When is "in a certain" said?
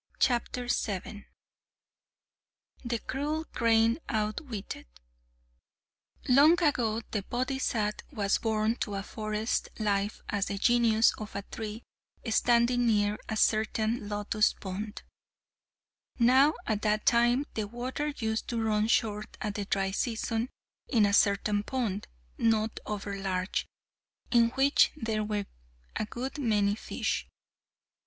20.87-21.61